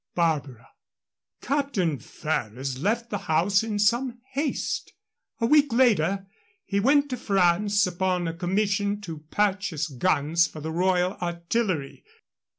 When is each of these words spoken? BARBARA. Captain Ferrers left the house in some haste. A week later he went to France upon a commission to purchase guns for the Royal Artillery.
BARBARA. 0.15 0.67
Captain 1.43 1.99
Ferrers 1.99 2.79
left 2.79 3.11
the 3.11 3.19
house 3.29 3.61
in 3.61 3.77
some 3.77 4.19
haste. 4.31 4.93
A 5.39 5.45
week 5.45 5.71
later 5.71 6.25
he 6.65 6.79
went 6.79 7.07
to 7.11 7.17
France 7.17 7.85
upon 7.85 8.27
a 8.27 8.33
commission 8.33 8.99
to 9.01 9.19
purchase 9.29 9.87
guns 9.87 10.47
for 10.47 10.59
the 10.59 10.71
Royal 10.71 11.17
Artillery. 11.21 12.03